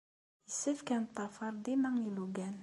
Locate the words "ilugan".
2.07-2.55